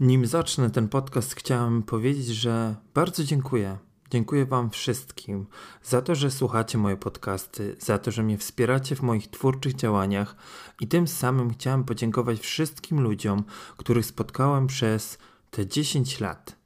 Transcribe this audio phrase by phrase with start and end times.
[0.00, 3.78] Nim zacznę ten podcast, chciałem powiedzieć, że bardzo dziękuję.
[4.10, 5.46] Dziękuję Wam wszystkim
[5.82, 10.36] za to, że słuchacie moje podcasty, za to, że mnie wspieracie w moich twórczych działaniach
[10.80, 13.44] i tym samym chciałem podziękować wszystkim ludziom,
[13.76, 15.18] których spotkałem przez
[15.50, 16.56] te 10 lat.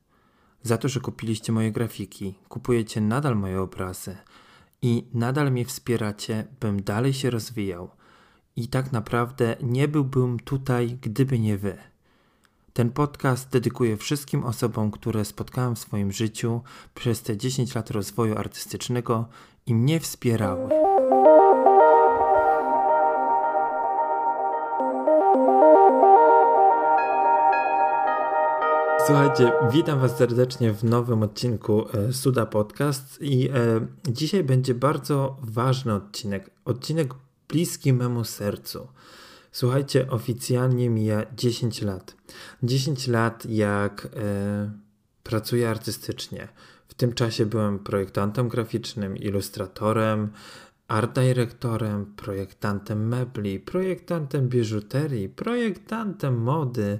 [0.62, 4.16] Za to, że kupiliście moje grafiki, kupujecie nadal moje obrazy
[4.82, 7.91] i nadal mnie wspieracie, bym dalej się rozwijał.
[8.57, 11.93] I tak naprawdę nie byłbym tutaj, gdyby nie Wy.
[12.77, 16.60] Ten podcast dedykuję wszystkim osobom, które spotkałem w swoim życiu
[16.95, 19.28] przez te 10 lat rozwoju artystycznego
[19.66, 20.69] i mnie wspierały.
[29.06, 33.52] Słuchajcie, witam Was serdecznie w nowym odcinku e, Suda Podcast i e,
[34.09, 36.50] dzisiaj będzie bardzo ważny odcinek.
[36.64, 37.14] Odcinek
[37.48, 38.88] bliski memu sercu.
[39.54, 42.16] Słuchajcie, oficjalnie mija 10 lat.
[42.62, 44.70] 10 lat jak e,
[45.22, 46.48] pracuję artystycznie.
[46.88, 50.30] W tym czasie byłem projektantem graficznym, ilustratorem,
[50.88, 56.98] art dyrektorem, projektantem mebli, projektantem biżuterii, projektantem mody,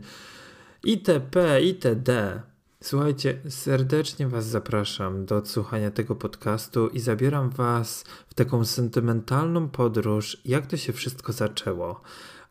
[0.85, 2.43] itp., itd.
[2.81, 10.41] Słuchajcie, serdecznie Was zapraszam do odsłuchania tego podcastu i zabieram Was w taką sentymentalną podróż,
[10.45, 12.01] jak to się wszystko zaczęło.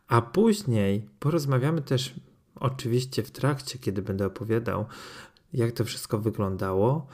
[0.08, 2.14] A później porozmawiamy też,
[2.54, 4.86] oczywiście w trakcie, kiedy będę opowiadał,
[5.52, 7.06] jak to wszystko wyglądało,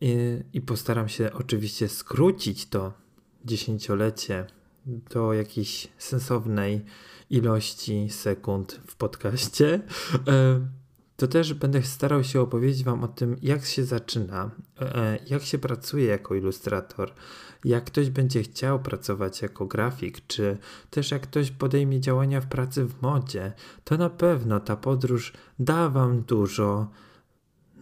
[0.00, 2.92] i, i postaram się oczywiście skrócić to
[3.44, 4.46] dziesięciolecie
[4.86, 6.84] do jakiejś sensownej
[7.30, 9.80] ilości sekund w podcaście.
[10.28, 10.60] E,
[11.16, 15.58] to też będę starał się opowiedzieć Wam o tym, jak się zaczyna, e, jak się
[15.58, 17.12] pracuje jako ilustrator,
[17.64, 20.58] jak ktoś będzie chciał pracować jako grafik, czy
[20.90, 23.52] też jak ktoś podejmie działania w pracy w modzie,
[23.84, 26.90] to na pewno ta podróż da Wam dużo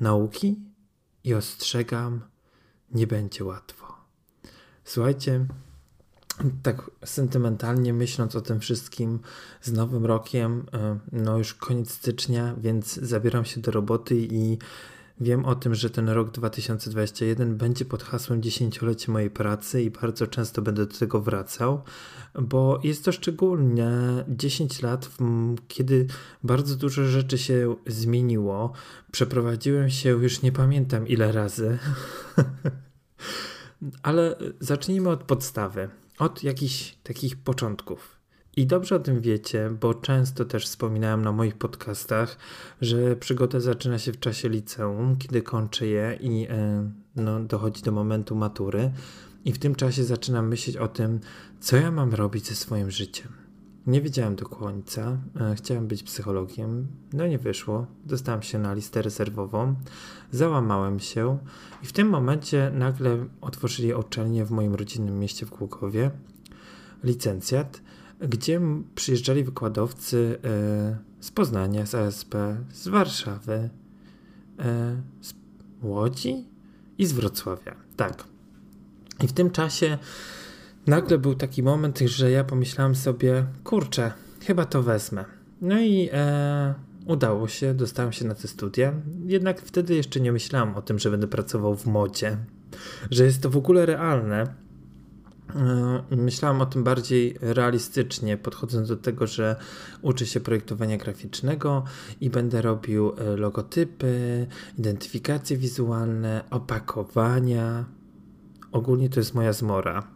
[0.01, 0.61] nauki
[1.25, 2.21] i ostrzegam,
[2.95, 3.95] nie będzie łatwo.
[4.85, 5.47] Słuchajcie,
[6.63, 9.21] tak sentymentalnie myśląc o tym wszystkim
[9.61, 14.59] z nowym rokiem, e, no już koniec stycznia, więc zabieram się do roboty i
[15.23, 20.27] wiem o tym, że ten rok 2021 będzie pod hasłem dziesięciolecie mojej pracy i bardzo
[20.27, 21.83] często będę do tego wracał,
[22.41, 23.91] bo jest to szczególnie
[24.29, 25.11] 10 lat,
[25.69, 26.07] kiedy
[26.45, 28.73] bardzo dużo rzeczy się zmieniło.
[29.13, 31.79] Przeprowadziłem się już nie pamiętam ile razy.
[34.03, 35.89] Ale zacznijmy od podstawy
[36.19, 38.22] od jakichś takich początków.
[38.57, 42.37] I dobrze o tym wiecie, bo często też wspominałem na moich podcastach,
[42.81, 47.93] że przygoda zaczyna się w czasie liceum, kiedy kończę je i e, no, dochodzi do
[47.93, 48.93] momentu matury.
[49.45, 51.21] I w tym czasie zaczynam myśleć o tym,
[51.61, 53.29] co ja mam robić ze swoim życiem.
[53.87, 55.19] Nie wiedziałem do końca.
[55.41, 57.87] E, chciałem być psychologiem, no nie wyszło.
[58.07, 59.75] Dostałem się na listę rezerwową,
[60.31, 61.39] załamałem się
[61.83, 66.11] i w tym momencie nagle otworzyli uczelnię w moim rodzinnym mieście w Głogowie,
[67.05, 67.81] licencjat,
[68.29, 68.61] gdzie
[68.95, 72.35] przyjeżdżali wykładowcy e, z Poznania, z ASP,
[72.73, 73.71] z Warszawy,
[74.59, 75.35] e, z
[75.83, 76.45] Łodzi
[76.99, 77.75] i z Wrocławia.
[77.97, 78.25] Tak.
[79.23, 79.99] I w tym czasie
[80.87, 85.25] nagle był taki moment, że ja pomyślałem sobie, kurczę, chyba to wezmę.
[85.61, 86.75] No i e,
[87.07, 88.93] udało się, dostałem się na te studia.
[89.27, 92.37] Jednak wtedy jeszcze nie myślałem o tym, że będę pracował w modzie,
[93.11, 94.62] że jest to w ogóle realne.
[95.57, 99.57] E, myślałem o tym bardziej realistycznie, podchodząc do tego, że
[100.03, 101.85] uczę się projektowania graficznego
[102.21, 104.47] i będę robił e, logotypy,
[104.79, 107.85] identyfikacje wizualne, opakowania.
[108.73, 110.09] Ogólnie to jest moja zmora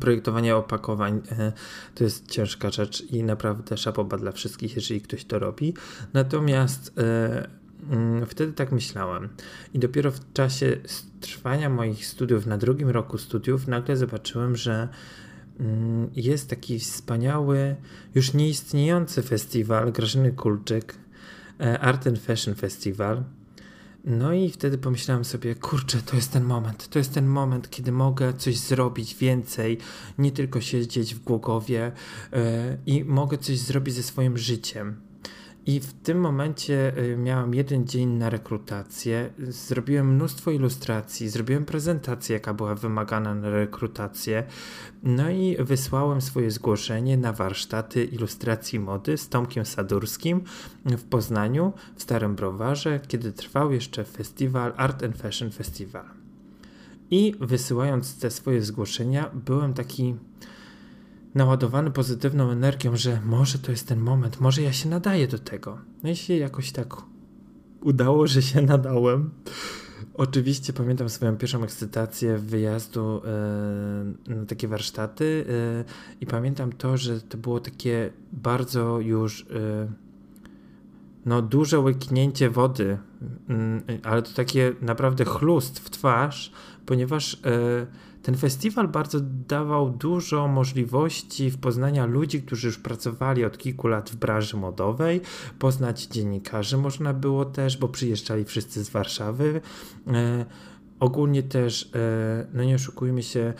[0.00, 1.52] projektowanie opakowań e,
[1.94, 5.74] to jest ciężka rzecz i naprawdę szapoba dla wszystkich, jeżeli ktoś to robi.
[6.12, 6.92] Natomiast
[8.26, 9.28] wtedy tak myślałem.
[9.74, 10.76] I dopiero w czasie
[11.20, 14.88] trwania moich studiów, na drugim roku studiów, nagle zobaczyłem, że
[15.60, 17.76] mm, jest taki wspaniały,
[18.14, 20.94] już nieistniejący festiwal Grażyny Kulczyk,
[21.60, 23.24] e, Art and Fashion Festival,
[24.04, 27.92] no i wtedy pomyślałem sobie, kurczę, to jest ten moment, to jest ten moment, kiedy
[27.92, 29.78] mogę coś zrobić więcej,
[30.18, 31.92] nie tylko siedzieć w Głogowie
[32.32, 32.38] yy,
[32.86, 35.07] i mogę coś zrobić ze swoim życiem.
[35.68, 39.30] I w tym momencie y, miałem jeden dzień na rekrutację.
[39.38, 44.44] Zrobiłem mnóstwo ilustracji, zrobiłem prezentację, jaka była wymagana na rekrutację.
[45.02, 50.40] No i wysłałem swoje zgłoszenie na warsztaty ilustracji mody z Tomkiem Sadurskim
[50.84, 56.04] w Poznaniu, w Starym Browarze, kiedy trwał jeszcze festiwal Art and Fashion Festival.
[57.10, 60.14] I wysyłając te swoje zgłoszenia, byłem taki
[61.34, 65.78] naładowany pozytywną energią, że może to jest ten moment, może ja się nadaję do tego.
[66.02, 66.96] No i się jakoś tak
[67.80, 69.30] udało, że się nadałem.
[70.14, 73.22] Oczywiście pamiętam swoją pierwszą ekscytację wyjazdu
[74.28, 75.84] e, na takie warsztaty e,
[76.20, 79.92] i pamiętam to, że to było takie bardzo już e,
[81.26, 82.98] no, duże łyknięcie wody,
[83.48, 86.52] mm, ale to takie naprawdę chlust w twarz,
[86.86, 87.40] ponieważ
[88.22, 94.10] ten festiwal bardzo dawał dużo możliwości w poznania ludzi, którzy już pracowali od kilku lat
[94.10, 95.20] w branży modowej,
[95.58, 99.60] poznać dziennikarzy można było też, bo przyjeżdżali wszyscy z Warszawy.
[100.06, 100.46] E,
[101.00, 103.54] ogólnie też, e, no nie oszukujmy się,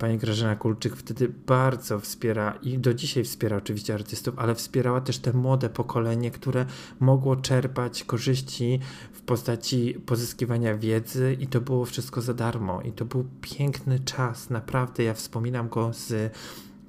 [0.00, 5.18] Pani Grażyna Kulczyk wtedy bardzo wspiera i do dzisiaj wspiera oczywiście artystów, ale wspierała też
[5.18, 6.66] te młode pokolenie, które
[7.00, 8.80] mogło czerpać korzyści
[9.12, 12.82] w postaci pozyskiwania wiedzy i to było wszystko za darmo.
[12.82, 15.02] I to był piękny czas, naprawdę.
[15.02, 16.32] Ja wspominam go z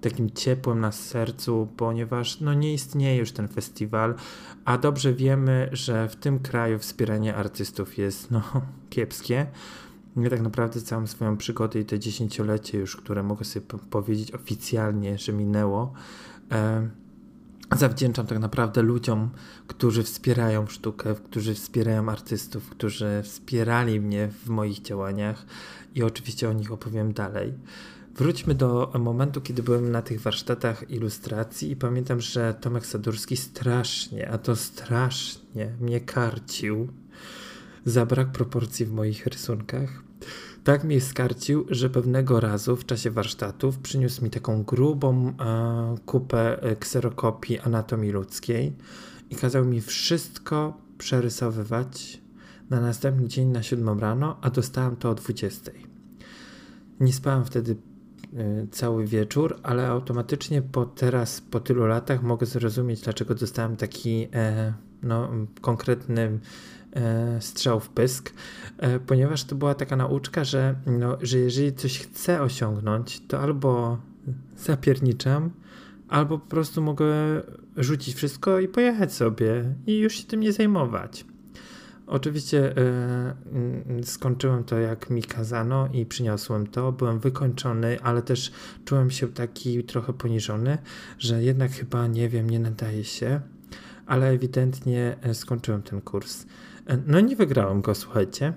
[0.01, 4.15] takim ciepłem na sercu, ponieważ no nie istnieje już ten festiwal,
[4.65, 8.41] a dobrze wiemy, że w tym kraju wspieranie artystów jest no
[8.89, 9.47] kiepskie.
[10.15, 15.17] Ja tak naprawdę całą swoją przygodę i te dziesięciolecie już, które mogę sobie powiedzieć oficjalnie,
[15.17, 15.93] że minęło,
[16.51, 16.89] e,
[17.75, 19.29] zawdzięczam tak naprawdę ludziom,
[19.67, 25.45] którzy wspierają sztukę, którzy wspierają artystów, którzy wspierali mnie w moich działaniach
[25.95, 27.53] i oczywiście o nich opowiem dalej.
[28.15, 34.31] Wróćmy do momentu, kiedy byłem na tych warsztatach ilustracji i pamiętam, że Tomek Sadurski strasznie,
[34.31, 36.87] a to strasznie mnie karcił
[37.85, 40.03] za brak proporcji w moich rysunkach.
[40.63, 46.63] Tak mnie skarcił, że pewnego razu w czasie warsztatów przyniósł mi taką grubą e, kupę
[46.63, 48.73] e, kserokopii anatomii ludzkiej
[49.29, 52.21] i kazał mi wszystko przerysowywać
[52.69, 55.71] na następny dzień na 7 rano, a dostałem to o 20.
[56.99, 57.75] Nie spałem wtedy
[58.33, 64.27] e, cały wieczór, ale automatycznie po teraz, po tylu latach mogę zrozumieć, dlaczego dostałem taki
[64.33, 64.73] e,
[65.03, 65.29] no,
[65.61, 66.39] konkretny
[67.39, 68.33] strzał w pysk,
[68.77, 73.97] e, ponieważ to była taka nauczka, że, no, że jeżeli coś chcę osiągnąć, to albo
[74.57, 75.51] zapierniczam,
[76.09, 77.07] albo po prostu mogę
[77.77, 81.25] rzucić wszystko i pojechać sobie i już się tym nie zajmować.
[82.07, 82.73] Oczywiście
[83.99, 86.91] y, skończyłem to jak mi kazano i przyniosłem to.
[86.91, 88.51] Byłem wykończony, ale też
[88.85, 90.77] czułem się taki trochę poniżony,
[91.19, 93.41] że jednak chyba nie wiem, nie nadaje się,
[94.05, 96.45] ale ewidentnie skończyłem ten kurs.
[97.07, 98.53] No nie wygrałem go, słuchajcie.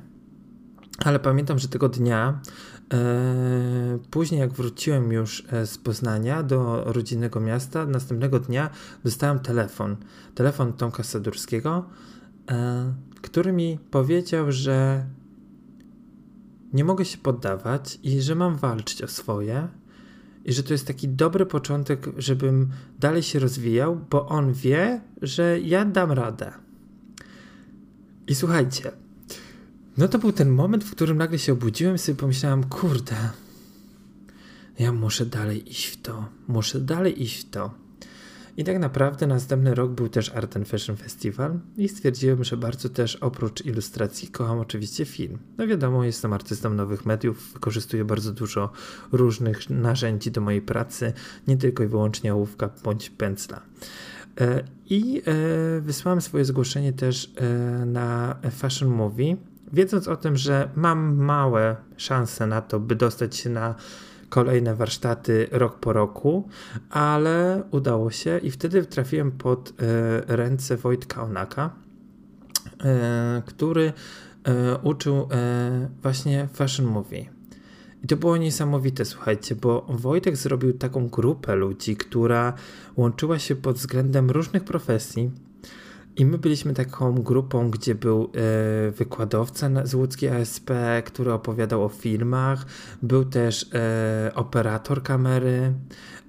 [0.98, 2.40] Ale pamiętam, że tego dnia,
[2.92, 8.70] e, później jak wróciłem już e, z Poznania do rodzinnego miasta, następnego dnia
[9.04, 9.96] dostałem telefon.
[10.34, 11.84] Telefon Tomka Sadurskiego,
[12.50, 15.04] e, który mi powiedział, że
[16.72, 19.68] nie mogę się poddawać i że mam walczyć o swoje.
[20.44, 22.68] I że to jest taki dobry początek, żebym
[23.00, 26.63] dalej się rozwijał, bo on wie, że ja dam radę.
[28.28, 28.90] I słuchajcie,
[29.96, 33.16] no to był ten moment, w którym nagle się obudziłem i sobie pomyślałem, kurde,
[34.78, 37.84] ja muszę dalej iść w to, muszę dalej iść w to.
[38.56, 42.88] I tak naprawdę następny rok był też Art and Fashion Festival i stwierdziłem, że bardzo
[42.88, 45.38] też oprócz ilustracji kocham oczywiście film.
[45.58, 48.72] No wiadomo, jestem artystą nowych mediów, wykorzystuję bardzo dużo
[49.12, 51.12] różnych narzędzi do mojej pracy,
[51.48, 53.60] nie tylko i wyłącznie ołówka bądź pędzla.
[54.40, 59.36] E, I e, wysłałem swoje zgłoszenie też e, na Fashion Movie,
[59.72, 63.74] wiedząc o tym, że mam małe szanse na to, by dostać się na
[64.28, 66.48] kolejne warsztaty rok po roku,
[66.90, 69.72] ale udało się i wtedy trafiłem pod
[70.26, 71.70] ręce Wojtka Onaka,
[73.46, 73.92] który
[74.82, 75.28] uczył
[76.02, 77.33] właśnie Fashion Movie.
[78.04, 82.52] I to było niesamowite, słuchajcie, bo Wojtek zrobił taką grupę ludzi, która
[82.96, 85.30] łączyła się pod względem różnych profesji.
[86.16, 90.70] I my byliśmy taką grupą, gdzie był e, wykładowca z łódzkiej ASP,
[91.04, 92.66] który opowiadał o filmach,
[93.02, 95.72] był też e, operator kamery,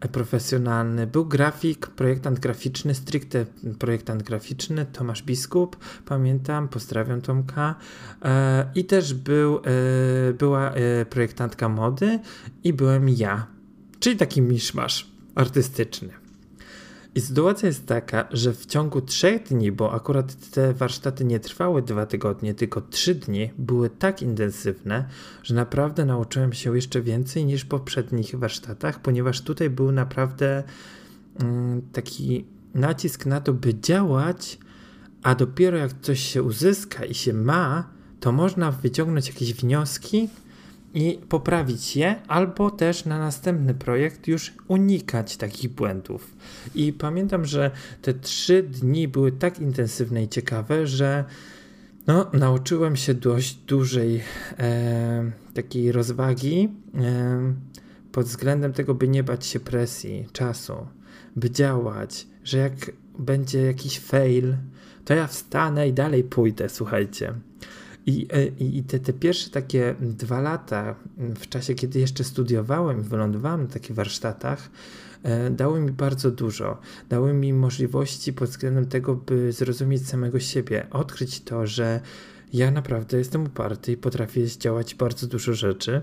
[0.07, 1.07] profesjonalny.
[1.07, 3.45] Był grafik, projektant graficzny, stricte
[3.79, 7.75] projektant graficzny, Tomasz Biskup, pamiętam, pozdrawiam Tomka.
[8.21, 9.61] E, I też był, e,
[10.33, 12.19] była e, projektantka mody
[12.63, 13.47] i byłem ja,
[13.99, 16.24] czyli taki miszmasz artystyczny.
[17.15, 21.81] I sytuacja jest taka, że w ciągu trzech dni, bo akurat te warsztaty nie trwały
[21.81, 25.05] dwa tygodnie, tylko trzy dni, były tak intensywne,
[25.43, 30.63] że naprawdę nauczyłem się jeszcze więcej niż w poprzednich warsztatach, ponieważ tutaj był naprawdę
[31.39, 34.59] mm, taki nacisk na to, by działać,
[35.23, 40.29] a dopiero jak coś się uzyska i się ma, to można wyciągnąć jakieś wnioski
[40.95, 46.35] i poprawić je, albo też na następny projekt już unikać takich błędów.
[46.75, 47.71] I pamiętam, że
[48.01, 51.25] te trzy dni były tak intensywne i ciekawe, że
[52.07, 54.21] no, nauczyłem się dość dużej
[54.59, 57.53] e, takiej rozwagi e,
[58.11, 60.87] pod względem tego, by nie bać się presji, czasu,
[61.35, 64.55] by działać, że jak będzie jakiś fail,
[65.05, 67.33] to ja wstanę i dalej pójdę, słuchajcie.
[68.05, 73.01] I, e, i, i te, te pierwsze takie dwa lata, w czasie kiedy jeszcze studiowałem,
[73.01, 74.69] wylądowałem na takich warsztatach,
[75.23, 76.77] e, dały mi bardzo dużo.
[77.09, 82.01] Dały mi możliwości pod względem tego, by zrozumieć samego siebie, odkryć to, że
[82.53, 86.01] ja naprawdę jestem uparty i potrafię zdziałać bardzo dużo rzeczy.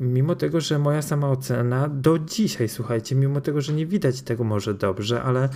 [0.00, 4.44] Mimo tego, że moja sama ocena do dzisiaj, słuchajcie, mimo tego, że nie widać tego
[4.44, 5.48] może dobrze, ale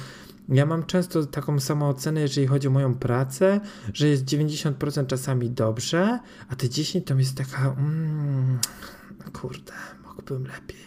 [0.49, 3.61] ja mam często taką samą ocenę, jeżeli chodzi o moją pracę,
[3.93, 8.59] że jest 90% czasami dobrze, a te 10 to jest taka, mm,
[9.33, 9.73] kurde,
[10.07, 10.87] mógłbym lepiej.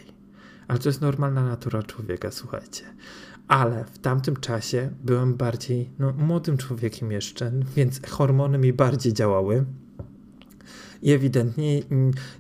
[0.67, 2.83] Ale to jest normalna natura człowieka, słuchajcie.
[3.47, 9.65] Ale w tamtym czasie byłem bardziej no, młodym człowiekiem jeszcze, więc hormony mi bardziej działały
[11.01, 11.81] i ewidentnie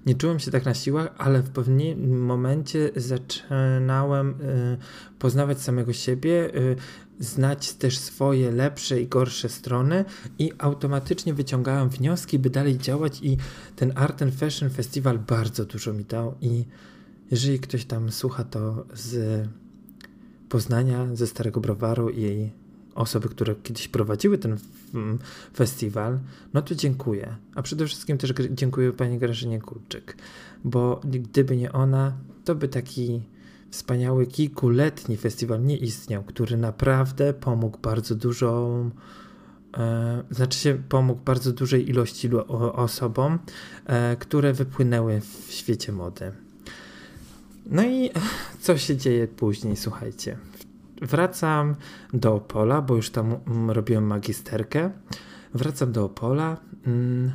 [0.05, 4.77] nie czułem się tak na siłach, ale w pewnym momencie zaczynałem y,
[5.19, 6.75] poznawać samego siebie, y,
[7.19, 10.05] znać też swoje lepsze i gorsze strony
[10.39, 13.37] i automatycznie wyciągałem wnioski, by dalej działać i
[13.75, 16.35] ten Art and Fashion Festival bardzo dużo mi dał.
[16.41, 16.65] I
[17.31, 19.47] jeżeli ktoś tam słucha to z
[20.49, 22.49] Poznania, ze Starego Browaru i
[22.95, 24.57] osoby, które kiedyś prowadziły ten
[25.55, 26.19] festiwal,
[26.53, 27.35] no to dziękuję.
[27.55, 30.17] A przede wszystkim też dziękuję pani Grażynie Kulczyk,
[30.63, 32.13] bo gdyby nie ona,
[32.45, 33.21] to by taki
[33.71, 38.79] wspaniały kilkuletni festiwal nie istniał, który naprawdę pomógł bardzo dużo,
[39.77, 42.29] e, znaczy się pomógł bardzo dużej ilości
[42.73, 43.39] osobom,
[43.85, 46.31] e, które wypłynęły w świecie mody.
[47.65, 48.09] No i
[48.61, 50.37] co się dzieje później, słuchajcie.
[51.01, 51.75] Wracam
[52.13, 54.91] do Opola, bo już tam mm, robiłem magisterkę.
[55.53, 57.31] Wracam do Opola, mm,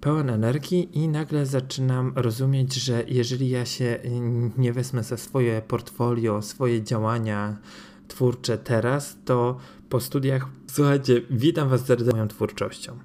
[0.00, 3.98] pełen energii i nagle zaczynam rozumieć, że jeżeli ja się
[4.58, 7.56] nie wezmę za swoje portfolio, swoje działania
[8.08, 9.56] twórcze teraz, to
[9.88, 12.98] po studiach, słuchajcie, witam Was z moją twórczością.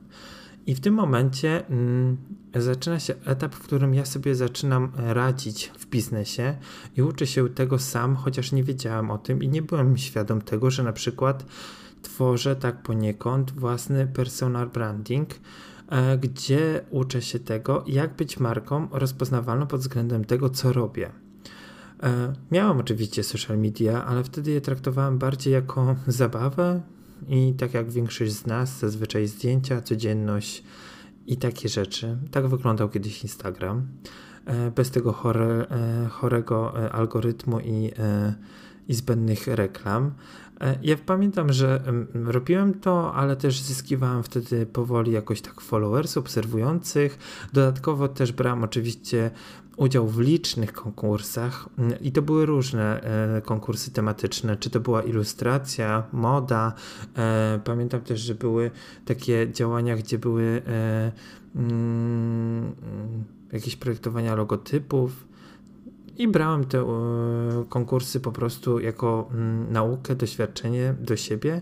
[0.72, 2.18] I w tym momencie mm,
[2.56, 6.58] zaczyna się etap, w którym ja sobie zaczynam radzić w biznesie
[6.98, 10.72] i uczę się tego sam, chociaż nie wiedziałem o tym i nie byłem świadom tego,
[10.72, 11.46] że na przykład
[12.02, 15.30] tworzę tak poniekąd własny personal branding,
[15.90, 21.12] e, gdzie uczę się tego, jak być marką rozpoznawalną pod względem tego, co robię.
[22.04, 26.82] E, miałem oczywiście social media, ale wtedy je traktowałem bardziej jako zabawę,
[27.28, 30.64] i tak jak większość z nas, zazwyczaj zdjęcia, codzienność
[31.28, 32.18] i takie rzeczy.
[32.32, 33.88] Tak wyglądał kiedyś Instagram.
[34.46, 37.92] E, bez tego chore, e, chorego e, algorytmu i,
[38.88, 40.12] i zbędnych reklam.
[40.82, 41.82] Ja pamiętam, że
[42.14, 47.20] robiłem to, ale też zyskiwałem wtedy powoli jakoś tak followers obserwujących.
[47.54, 49.32] Dodatkowo też brałem oczywiście
[49.78, 51.70] udział w licznych konkursach
[52.02, 53.02] i to były różne
[53.38, 56.74] e, konkursy tematyczne, czy to była ilustracja, moda.
[57.18, 58.72] E, pamiętam też, że były
[59.06, 61.12] takie działania, gdzie były e,
[61.56, 62.74] mm,
[63.52, 65.28] jakieś projektowania logotypów.
[66.18, 66.86] I brałem te
[67.70, 71.62] konkursy po prostu jako mm, naukę, doświadczenie do siebie.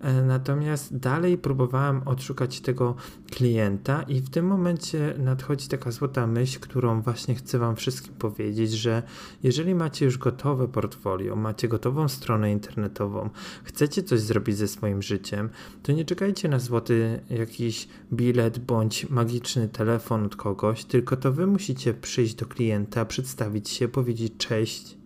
[0.00, 2.94] E, natomiast dalej próbowałem odszukać tego
[3.30, 8.72] klienta, i w tym momencie nadchodzi taka złota myśl, którą właśnie chcę Wam wszystkim powiedzieć,
[8.72, 9.02] że
[9.42, 13.30] jeżeli macie już gotowe portfolio, macie gotową stronę internetową,
[13.64, 15.50] chcecie coś zrobić ze swoim życiem,
[15.82, 21.46] to nie czekajcie na złoty jakiś bilet bądź magiczny telefon od kogoś, tylko to Wy
[21.46, 24.98] musicie przyjść do klienta, przedstawić się, powiedzieć cześć,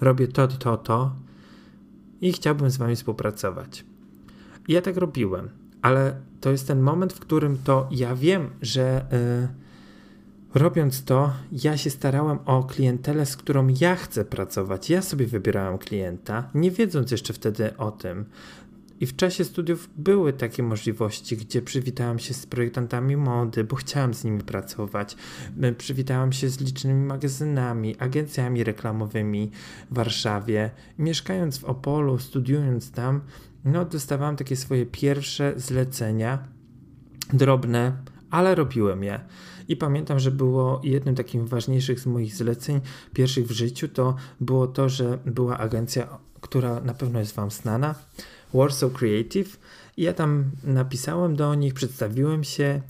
[0.00, 1.12] robię to, to, to
[2.20, 3.89] i chciałbym z Wami współpracować.
[4.68, 5.48] Ja tak robiłem,
[5.82, 9.06] ale to jest ten moment, w którym to ja wiem, że
[10.52, 14.90] yy, robiąc to, ja się starałem o klientelę, z którą ja chcę pracować.
[14.90, 18.24] Ja sobie wybierałem klienta, nie wiedząc jeszcze wtedy o tym.
[19.00, 24.14] I w czasie studiów były takie możliwości, gdzie przywitałem się z projektantami mody, bo chciałem
[24.14, 25.16] z nimi pracować.
[25.78, 29.50] Przywitałem się z licznymi magazynami, agencjami reklamowymi
[29.90, 30.70] w Warszawie.
[30.98, 33.20] Mieszkając w Opolu, studiując tam,
[33.64, 36.48] no dostawałem takie swoje pierwsze zlecenia,
[37.32, 37.92] drobne,
[38.30, 39.20] ale robiłem je.
[39.68, 42.80] I pamiętam, że było jednym takim ważniejszych z moich zleceń,
[43.14, 47.94] pierwszych w życiu, to było to, że była agencja, która na pewno jest Wam znana,
[48.54, 49.60] Warsaw Creative.
[49.96, 52.80] I ja tam napisałem do nich, przedstawiłem się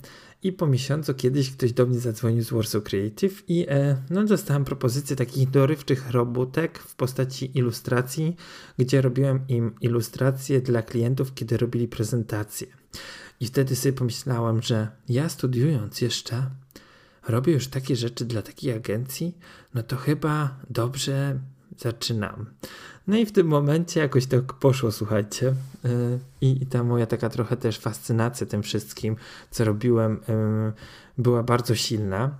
[0.43, 4.65] I po miesiącu kiedyś ktoś do mnie zadzwonił z Warsaw Creative i e, no, dostałem
[4.65, 8.35] propozycję takich dorywczych robótek w postaci ilustracji,
[8.77, 12.67] gdzie robiłem im ilustracje dla klientów, kiedy robili prezentacje.
[13.39, 16.49] I wtedy sobie pomyślałem, że ja studiując jeszcze
[17.27, 19.37] robię już takie rzeczy dla takiej agencji,
[19.73, 21.39] no to chyba dobrze
[21.77, 22.45] zaczynam.
[23.07, 25.47] No i w tym momencie jakoś tak poszło, słuchajcie.
[25.85, 29.15] Y, I, ta moja taka trochę też fascynacja tym wszystkim,
[29.51, 30.21] co robiłem, y,
[31.17, 32.35] była bardzo silna.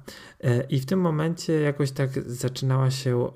[0.46, 3.32] Y, I w tym momencie jakoś tak zaczynała się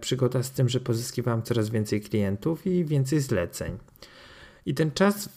[0.00, 3.78] przygoda z tym, że pozyskiwałem coraz więcej klientów i więcej zleceń.
[4.66, 5.28] I ten czas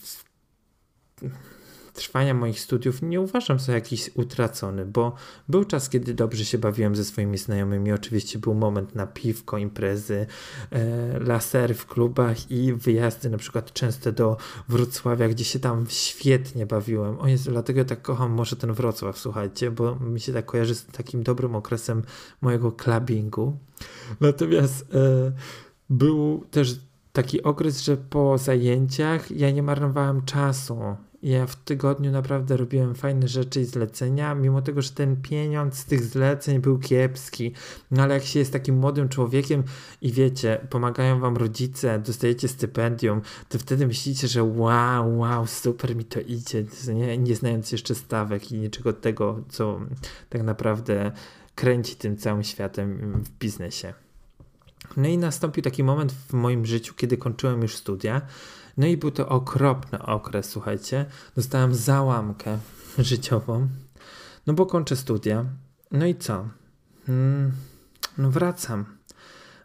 [2.01, 5.15] trwania moich studiów nie uważam za jakiś utracony, bo
[5.49, 7.91] był czas, kiedy dobrze się bawiłem ze swoimi znajomymi.
[7.91, 10.25] Oczywiście był moment na piwko, imprezy,
[10.71, 14.37] e, lasery w klubach i wyjazdy na przykład częste do
[14.69, 17.19] Wrocławia, gdzie się tam świetnie bawiłem.
[17.19, 20.85] O Jezu, dlatego tak kocham może ten Wrocław, słuchajcie, bo mi się tak kojarzy z
[20.85, 22.03] takim dobrym okresem
[22.41, 23.57] mojego clubbingu.
[24.21, 25.31] Natomiast e,
[25.89, 26.79] był też
[27.13, 30.79] taki okres, że po zajęciach ja nie marnowałem czasu.
[31.23, 35.85] Ja w tygodniu naprawdę robiłem fajne rzeczy i zlecenia, mimo tego, że ten pieniądz z
[35.85, 37.51] tych zleceń był kiepski.
[37.91, 39.63] No ale jak się jest takim młodym człowiekiem
[40.01, 46.05] i wiecie, pomagają wam rodzice, dostajecie stypendium, to wtedy myślicie, że wow, wow, super mi
[46.05, 49.79] to idzie, nie, nie znając jeszcze stawek i niczego tego, co
[50.29, 51.11] tak naprawdę
[51.55, 53.93] kręci tym całym światem w biznesie.
[54.97, 58.21] No i nastąpił taki moment w moim życiu, kiedy kończyłem już studia.
[58.81, 61.05] No i był to okropny okres, słuchajcie.
[61.35, 62.57] Dostałem załamkę
[62.97, 63.67] życiową.
[64.47, 65.45] No bo kończę studia.
[65.91, 66.49] No i co?
[67.05, 67.51] Hmm,
[68.17, 68.85] no wracam.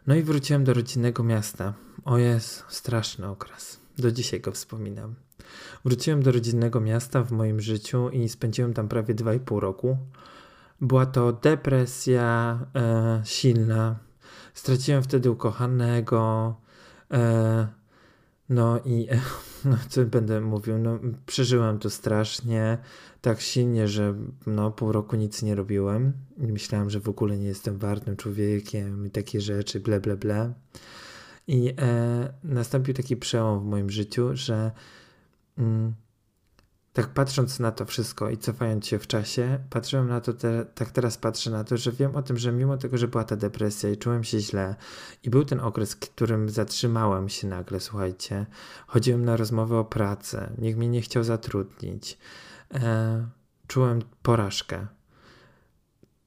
[0.07, 1.73] No i wróciłem do rodzinnego miasta.
[2.05, 3.79] O jest straszny okres.
[3.97, 5.15] Do dzisiaj go wspominam.
[5.85, 9.97] Wróciłem do rodzinnego miasta w moim życiu i spędziłem tam prawie 2,5 roku.
[10.81, 13.95] Była to depresja e, silna,
[14.53, 16.55] Straciłem wtedy ukochanego.
[17.11, 17.67] E,
[18.49, 19.07] no i
[19.65, 22.77] no, co będę mówił, no, przeżyłem to strasznie,
[23.21, 24.15] tak silnie, że
[24.47, 26.13] no, pół roku nic nie robiłem.
[26.37, 30.53] Myślałem, że w ogóle nie jestem wartym człowiekiem i takie rzeczy, ble, ble, ble.
[31.47, 34.71] I e, nastąpił taki przełom w moim życiu, że
[35.57, 35.93] mm,
[36.97, 40.91] tak patrząc na to wszystko i cofając się w czasie, patrzyłem na to, te, tak
[40.91, 43.89] teraz patrzę na to, że wiem o tym, że mimo tego, że była ta depresja
[43.89, 44.75] i czułem się źle
[45.23, 48.45] i był ten okres, w którym zatrzymałem się nagle, słuchajcie,
[48.87, 52.17] chodziłem na rozmowy o pracę, nikt mnie nie chciał zatrudnić,
[52.73, 53.27] e,
[53.67, 54.87] czułem porażkę,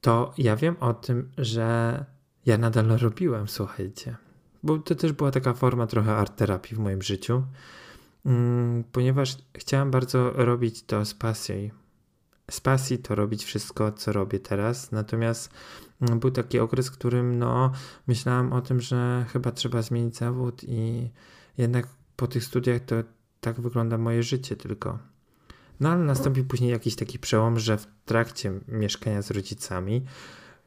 [0.01, 2.05] to ja wiem o tym, że
[2.45, 4.15] ja nadal robiłem, słuchajcie,
[4.63, 7.43] bo to też była taka forma trochę art terapii w moim życiu,
[8.91, 11.71] ponieważ chciałem bardzo robić to z pasji.
[12.51, 14.91] Z pasji to robić wszystko, co robię teraz.
[14.91, 15.53] Natomiast
[16.01, 17.71] mm, był taki okres, w którym no,
[18.07, 21.09] myślałem o tym, że chyba trzeba zmienić zawód i
[21.57, 22.95] jednak po tych studiach to
[23.41, 24.99] tak wygląda moje życie tylko.
[25.79, 30.05] No ale nastąpił później jakiś taki przełom, że w trakcie mieszkania z rodzicami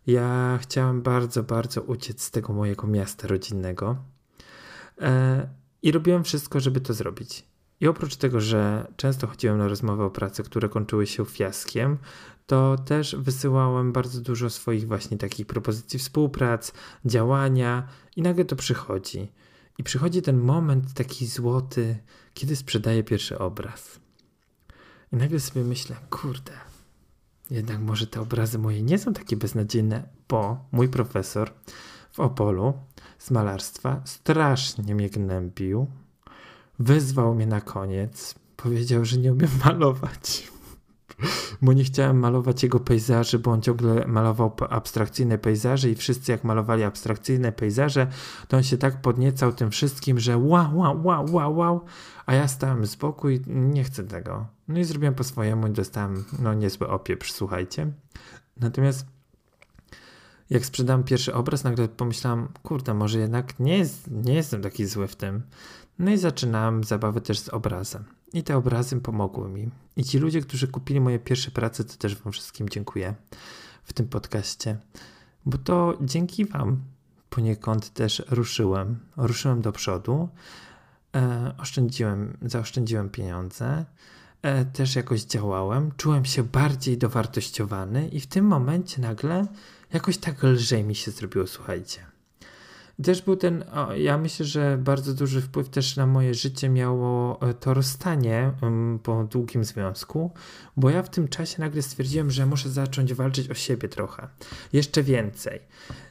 [0.07, 3.97] ja chciałem bardzo, bardzo uciec z tego mojego miasta rodzinnego.
[5.01, 5.49] E,
[5.85, 7.45] i robiłem wszystko, żeby to zrobić.
[7.81, 11.99] I oprócz tego, że często chodziłem na rozmowy o pracy, które kończyły się fiaskiem,
[12.47, 16.73] to też wysyłałem bardzo dużo swoich właśnie takich propozycji współprac,
[17.05, 19.33] działania i nagle to przychodzi.
[19.79, 21.97] I przychodzi ten moment taki złoty,
[22.35, 24.01] kiedy sprzedaję pierwszy obraz.
[25.13, 26.53] I nagle sobie myślę, kurde,
[27.51, 31.51] jednak może te obrazy moje nie są takie beznadziejne, bo mój profesor
[32.13, 32.73] w Opolu
[33.25, 35.87] z malarstwa strasznie mnie gnębił.
[36.79, 38.35] Wyzwał mnie na koniec.
[38.57, 40.53] Powiedział, że nie umiem malować.
[41.63, 46.45] Bo nie chciałem malować jego pejzaży, bo on ciągle malował abstrakcyjne pejzaże i wszyscy jak
[46.45, 48.07] malowali abstrakcyjne pejzaże,
[48.49, 51.85] to on się tak podniecał tym wszystkim, że wow, wow, wow, wow, wow,
[52.27, 54.47] a ja stałem z boku i nie chcę tego.
[54.69, 57.93] No i zrobiłem po swojemu i dostałem no niezły opieprz, słuchajcie.
[58.57, 59.14] Natomiast
[60.51, 65.17] jak sprzedałem pierwszy obraz, nagle pomyślałem, kurde, może jednak nie, nie jestem taki zły w
[65.17, 65.43] tym.
[65.99, 68.05] No i zaczynałem zabawę też z obrazem.
[68.33, 69.71] I te obrazy pomogły mi.
[69.97, 73.15] I ci ludzie, którzy kupili moje pierwsze prace, to też Wam wszystkim dziękuję
[73.85, 74.77] w tym podcaście,
[75.47, 76.81] bo to dzięki Wam
[77.31, 78.99] poniekąd też ruszyłem.
[79.17, 80.29] Ruszyłem do przodu,
[81.17, 83.85] e, oszczędziłem, zaoszczędziłem pieniądze,
[84.43, 89.47] e, też jakoś działałem, czułem się bardziej dowartościowany i w tym momencie nagle
[89.95, 92.01] jakoś tak lżej mi się zrobiło, słuchajcie.
[93.03, 97.41] też był ten, o, ja myślę, że bardzo duży wpływ też na moje życie miało
[97.43, 100.31] e, to rozstanie um, po długim związku,
[100.77, 104.29] bo ja w tym czasie nagle stwierdziłem, że muszę zacząć walczyć o siebie trochę,
[104.73, 105.61] jeszcze więcej.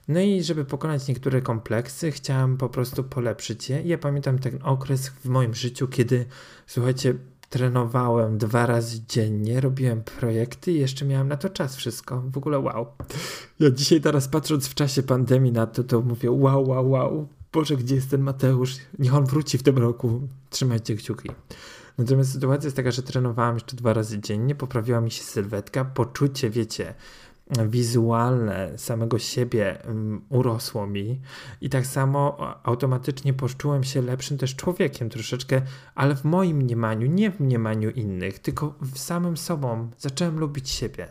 [0.08, 3.82] No i żeby pokonać niektóre kompleksy, chciałem po prostu polepszyć je.
[3.82, 6.26] Ja pamiętam ten okres w moim życiu, kiedy,
[6.67, 7.13] słuchajcie,
[7.54, 12.22] trenowałem dwa razy dziennie, robiłem projekty i jeszcze miałem na to czas wszystko.
[12.22, 12.88] W ogóle wow.
[13.60, 17.28] Ja dzisiaj teraz patrząc w czasie pandemii na to, to mówię wow, wow, wow.
[17.52, 18.76] Boże, gdzie jest ten Mateusz?
[19.00, 20.22] Niech on wróci w tym roku.
[20.50, 21.30] Trzymajcie kciuki.
[21.98, 26.50] Natomiast sytuacja jest taka, że trenowałem jeszcze dwa razy dziennie, poprawiła mi się sylwetka, poczucie,
[26.50, 26.94] wiecie,
[27.49, 31.21] wizualne samego siebie um, urosło mi
[31.62, 35.62] i tak samo automatycznie poczułem się lepszym też człowiekiem troszeczkę,
[35.95, 41.08] ale w moim mniemaniu, nie w mniemaniu innych, tylko w samym sobą zacząłem lubić siebie.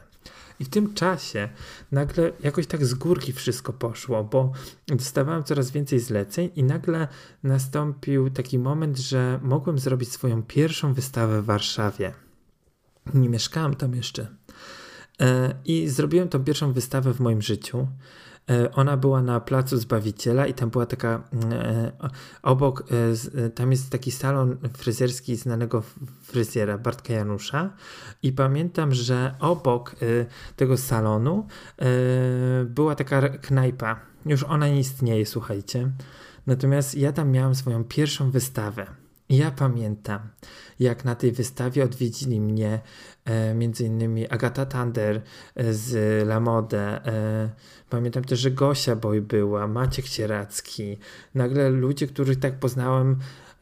[0.61, 1.49] I w tym czasie
[1.93, 4.53] nagle jakoś tak z górki wszystko poszło, bo
[4.87, 7.09] dostawałem coraz więcej zleceń i nagle
[7.43, 12.13] nastąpił taki moment, że mogłem zrobić swoją pierwszą wystawę w Warszawie.
[13.15, 14.27] Nie mieszkałem tam jeszcze
[15.65, 17.87] I zrobiłem tą pierwszą wystawę w moim życiu.
[18.51, 21.23] E, ona była na Placu Zbawiciela i tam była taka
[21.53, 21.93] e,
[22.43, 22.85] obok,
[23.55, 25.83] tam jest taki salon fryzjerski znanego
[26.23, 27.71] fryzjera Bartka Janusza
[28.23, 29.97] i pamiętam, że obok
[30.57, 31.47] tego salonu
[32.65, 34.01] była taka knajpa.
[34.27, 35.91] Już ona nie istnieje, słuchajcie.
[36.47, 38.87] Natomiast ja tam miałem swoją pierwszą wystawę.
[39.29, 40.21] Ja pamiętam,
[40.81, 42.81] jak na tej wystawie odwiedzili mnie
[43.25, 45.23] e, innymi Agata Tander
[45.55, 45.95] e, z
[46.27, 47.07] La Mode.
[47.07, 47.51] E,
[47.91, 50.99] pamiętam też, że Gosia Boy była, Maciek Sieracki.
[51.35, 53.17] Nagle ludzie, których tak poznałem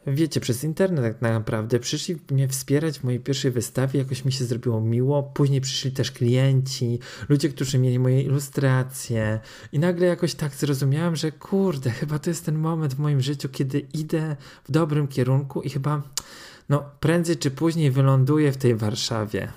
[0.06, 4.44] wiecie, przez internet tak naprawdę przyszli mnie wspierać w mojej pierwszej wystawie, jakoś mi się
[4.44, 5.22] zrobiło miło.
[5.22, 9.40] Później przyszli też klienci, ludzie, którzy mieli moje ilustracje
[9.72, 13.48] i nagle jakoś tak zrozumiałem, że kurde, chyba to jest ten moment w moim życiu,
[13.48, 16.02] kiedy idę w dobrym kierunku i chyba
[16.70, 19.52] no prędzej czy później wyląduję w tej Warszawie.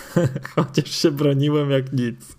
[0.54, 2.36] Chociaż się broniłem jak nic.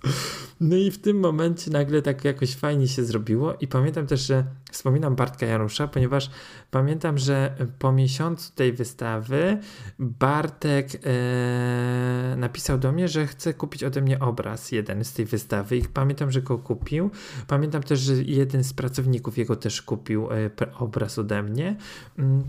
[0.59, 4.43] No i w tym momencie nagle tak jakoś fajnie się zrobiło i pamiętam też, że
[4.71, 6.29] wspominam Bartka Janusza, ponieważ
[6.71, 9.57] pamiętam, że po miesiącu tej wystawy
[9.99, 15.77] Bartek e, napisał do mnie, że chce kupić ode mnie obraz jeden z tej wystawy
[15.77, 17.11] i pamiętam, że go kupił.
[17.47, 21.75] Pamiętam też, że jeden z pracowników jego też kupił e, obraz ode mnie.
[22.17, 22.43] Mm,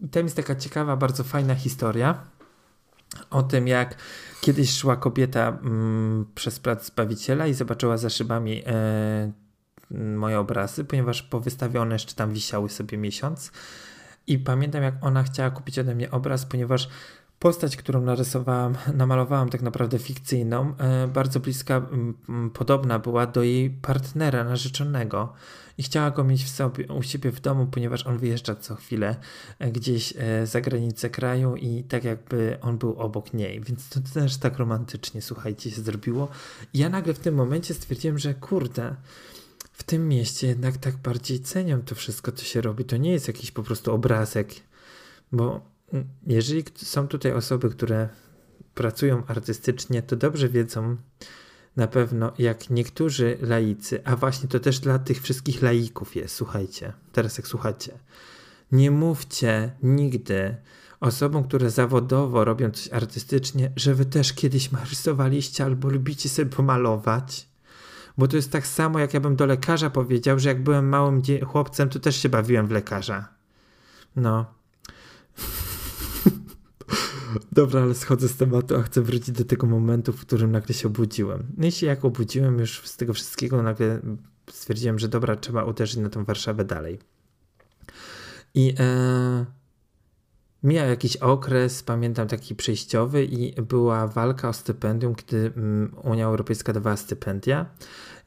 [0.00, 2.18] I tam jest taka ciekawa, bardzo fajna historia
[3.30, 3.96] o tym, jak
[4.40, 9.32] kiedyś szła kobieta mm, przez plac Zbawiciela i zobaczyła za szybami e,
[9.90, 13.52] moje obrazy, ponieważ po wystawie one jeszcze tam wisiały sobie miesiąc.
[14.26, 16.88] I pamiętam, jak ona chciała kupić ode mnie obraz, ponieważ
[17.38, 21.82] postać, którą narysowałam, namalowałam tak naprawdę fikcyjną, e, bardzo bliska,
[22.54, 25.32] podobna była do jej partnera narzeczonego
[25.78, 29.16] i chciała go mieć w sobie, u siebie w domu, ponieważ on wyjeżdża co chwilę
[29.58, 34.00] e, gdzieś e, za granicę kraju i tak jakby on był obok niej, więc to
[34.14, 36.28] też tak romantycznie, słuchajcie, się zrobiło.
[36.74, 38.96] I ja nagle w tym momencie stwierdziłem, że kurde,
[39.72, 42.84] w tym mieście jednak tak bardziej cenią to wszystko, co się robi.
[42.84, 44.48] To nie jest jakiś po prostu obrazek,
[45.32, 45.60] bo
[46.26, 48.08] jeżeli są tutaj osoby, które
[48.74, 50.96] pracują artystycznie, to dobrze wiedzą,
[51.78, 56.92] na pewno jak niektórzy laicy, a właśnie to też dla tych wszystkich laików jest, słuchajcie,
[57.12, 57.98] teraz jak słuchacie,
[58.72, 60.56] nie mówcie nigdy
[61.00, 67.48] osobom, które zawodowo robią coś artystycznie, że wy też kiedyś rysowaliście albo lubicie sobie pomalować.
[68.18, 71.22] Bo to jest tak samo, jak ja bym do lekarza powiedział, że jak byłem małym
[71.46, 73.28] chłopcem, to też się bawiłem w lekarza.
[74.16, 74.57] No.
[77.52, 80.88] Dobra, ale schodzę z tematu, a chcę wrócić do tego momentu, w którym nagle się
[80.88, 81.46] obudziłem.
[81.56, 84.00] No i się jak obudziłem już z tego wszystkiego, nagle
[84.50, 86.98] stwierdziłem, że dobra, trzeba uderzyć na tą Warszawę dalej.
[88.54, 89.46] I e,
[90.62, 96.72] mija jakiś okres, pamiętam taki przejściowy i była walka o stypendium, kiedy mm, Unia Europejska
[96.72, 97.66] dawała stypendia.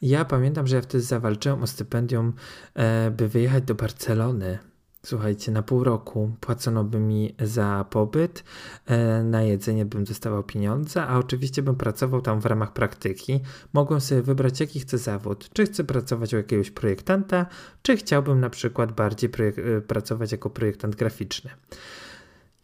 [0.01, 2.33] ja pamiętam, że ja wtedy zawalczyłem o stypendium,
[2.73, 4.70] e, by wyjechać do Barcelony
[5.05, 8.43] Słuchajcie, na pół roku płacono by mi za pobyt,
[8.85, 13.39] e, na jedzenie bym dostawał pieniądze, a oczywiście bym pracował tam w ramach praktyki.
[13.73, 15.49] Mogłem sobie wybrać, jaki chcę zawód.
[15.53, 17.45] Czy chcę pracować u jakiegoś projektanta,
[17.81, 19.29] czy chciałbym na przykład bardziej
[19.77, 21.51] e, pracować jako projektant graficzny.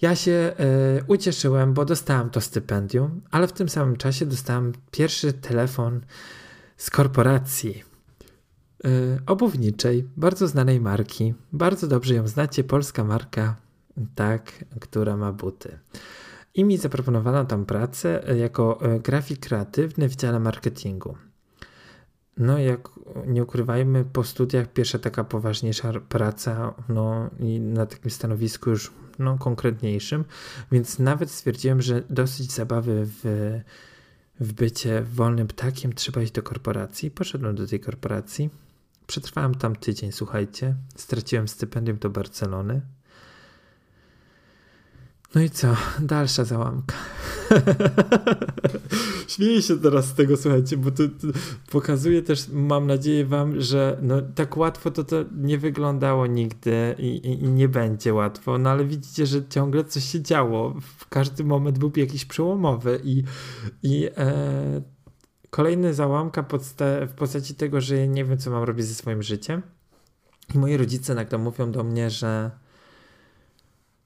[0.01, 0.53] Ja się
[0.99, 6.01] y, ucieszyłem, bo dostałem to stypendium, ale w tym samym czasie dostałem pierwszy telefon
[6.77, 7.83] z korporacji
[9.27, 11.33] obuwniczej, bardzo znanej marki.
[11.53, 13.55] Bardzo dobrze ją znacie, polska marka,
[14.15, 15.79] tak, która ma buty.
[16.53, 21.17] I mi zaproponowano tam pracę jako y, grafik kreatywny w dziale marketingu.
[22.37, 22.89] no jak
[23.27, 29.37] nie ukrywajmy, po studiach pierwsza taka poważniejsza praca, no i na takim stanowisku już no,
[29.37, 30.25] konkretniejszym,
[30.71, 33.21] więc nawet stwierdziłem, że dosyć zabawy w,
[34.39, 37.11] w bycie wolnym ptakiem trzeba iść do korporacji.
[37.11, 38.49] Poszedłem do tej korporacji,
[39.07, 42.81] przetrwałem tam tydzień, słuchajcie, straciłem stypendium do Barcelony,
[45.35, 45.75] no i co?
[45.99, 46.95] Dalsza załamka.
[49.27, 51.27] Śmieję się teraz z tego, słuchajcie, bo to, to,
[51.71, 57.07] pokazuje też, mam nadzieję wam, że no, tak łatwo to, to nie wyglądało nigdy i,
[57.07, 60.75] i, i, nie będzie łatwo, no ale widzicie, że ciągle coś się działo.
[60.97, 63.23] W każdy moment był jakiś przełomowy i,
[63.83, 64.81] i e,
[65.49, 66.45] kolejny załamka
[67.07, 69.61] w postaci tego, że nie wiem, co mam robić ze swoim życiem.
[70.55, 72.51] I moi rodzice nagle mówią do mnie, że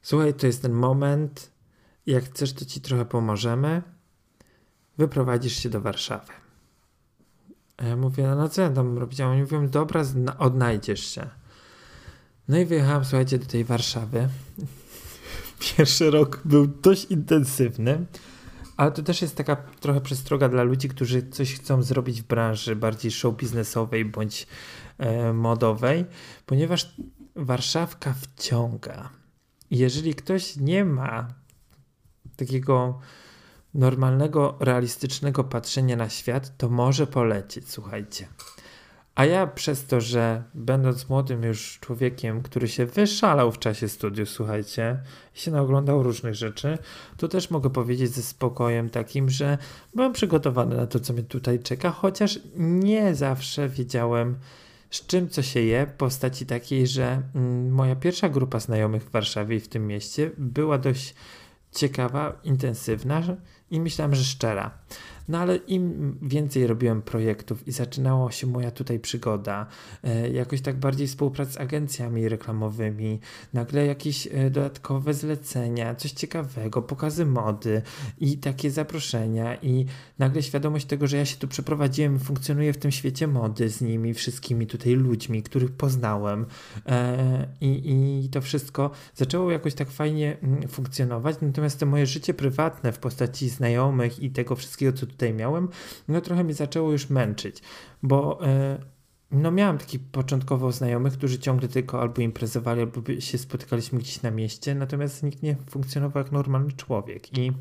[0.01, 1.51] Słuchaj, to jest ten moment.
[2.05, 3.81] Jak chcesz, to ci trochę pomożemy.
[4.97, 6.33] Wyprowadzisz się do Warszawy.
[7.77, 9.21] A ja mówię, no co ja tam robić?
[9.21, 10.03] A oni mówią, dobra,
[10.37, 11.29] odnajdziesz się.
[12.47, 14.29] No i wyjechałem, słuchajcie, do tej Warszawy.
[15.77, 18.05] Pierwszy rok był dość intensywny,
[18.81, 22.75] ale to też jest taka trochę przestroga dla ludzi, którzy coś chcą zrobić w branży
[22.75, 24.47] bardziej show biznesowej bądź
[24.97, 26.05] e, modowej,
[26.45, 26.95] ponieważ
[27.35, 29.09] Warszawka wciąga
[29.71, 31.27] jeżeli ktoś nie ma
[32.35, 32.99] takiego
[33.73, 38.27] normalnego, realistycznego patrzenia na świat, to może polecieć, słuchajcie.
[39.21, 44.29] A ja przez to, że będąc młodym już człowiekiem, który się wyszalał w czasie studiów,
[44.29, 44.99] słuchajcie,
[45.35, 46.77] i się naoglądał różnych rzeczy,
[47.17, 49.57] to też mogę powiedzieć ze spokojem takim, że
[49.95, 54.35] byłem przygotowany na to, co mnie tutaj czeka, chociaż nie zawsze wiedziałem,
[54.89, 59.11] z czym co się je, w postaci takiej, że mm, moja pierwsza grupa znajomych w
[59.11, 61.15] Warszawie i w tym mieście była dość
[61.71, 63.21] ciekawa, intensywna
[63.71, 64.71] i myślałem, że szczera.
[65.31, 69.67] No ale im więcej robiłem projektów i zaczynała się moja tutaj przygoda,
[70.03, 73.19] e, jakoś tak bardziej współpraca z agencjami reklamowymi,
[73.53, 77.81] nagle jakieś e, dodatkowe zlecenia, coś ciekawego, pokazy mody
[78.19, 79.85] i takie zaproszenia i
[80.19, 84.13] nagle świadomość tego, że ja się tu przeprowadziłem, funkcjonuję w tym świecie mody z nimi,
[84.13, 86.45] wszystkimi tutaj ludźmi, których poznałem
[86.85, 92.33] e, i, i to wszystko zaczęło jakoś tak fajnie mm, funkcjonować, natomiast to moje życie
[92.33, 95.69] prywatne w postaci znajomych i tego wszystkiego, co tutaj miałem,
[96.07, 97.61] no trochę mi zaczęło już męczyć,
[98.03, 98.79] bo e,
[99.31, 104.31] no miałem takich początkowo znajomych, którzy ciągle tylko albo imprezowali, albo się spotykaliśmy gdzieś na
[104.31, 107.51] mieście, natomiast nikt nie funkcjonował jak normalny człowiek i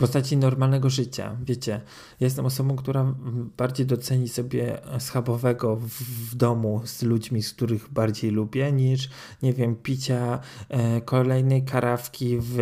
[0.00, 1.36] postaci normalnego życia.
[1.42, 1.80] Wiecie,
[2.20, 3.14] jestem osobą, która
[3.56, 9.10] bardziej doceni sobie schabowego w, w, domu z ludźmi, z których bardziej lubię, niż,
[9.42, 12.60] nie wiem, picia e, kolejnej karawki w,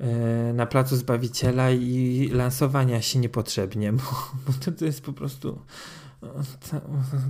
[0.00, 4.02] e, na placu Zbawiciela i lansowania się niepotrzebnie, bo,
[4.46, 5.58] bo to, to jest po prostu
[6.70, 6.80] to,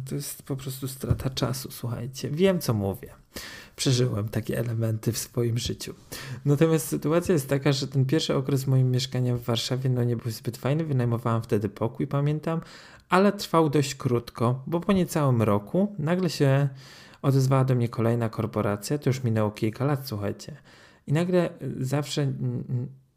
[0.08, 2.30] to jest po prostu strata czasu, słuchajcie.
[2.30, 3.08] Wiem, co mówię
[3.78, 5.94] przeżyłem takie elementy w swoim życiu.
[6.44, 10.30] Natomiast sytuacja jest taka, że ten pierwszy okres moim mieszkania w Warszawie no nie był
[10.30, 10.84] zbyt fajny.
[10.84, 12.60] Wynajmowałem wtedy pokój, pamiętam,
[13.08, 16.68] ale trwał dość krótko, bo po niecałym roku nagle się
[17.22, 18.98] odezwała do mnie kolejna korporacja.
[18.98, 20.56] To już minęło kilka lat, słuchajcie.
[21.06, 22.32] I nagle zawsze